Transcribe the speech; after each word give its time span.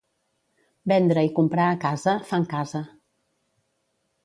Vendre 0.91 1.23
i 1.27 1.31
comprar 1.41 1.67
a 1.73 1.77
casa, 1.85 2.17
fan 2.31 2.49
casa. 2.57 2.85